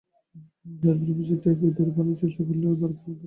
র্যাবের 0.81 1.09
উপস্থিতি 1.13 1.39
টের 1.43 1.55
পেয়ে 1.59 1.75
দৌড়ে 1.75 1.91
পালানোর 1.95 2.19
চেষ্টা 2.21 2.41
করলেও 2.47 2.73
ধরা 2.73 2.93
পড়েন 2.93 3.15
তাঁরা। 3.15 3.19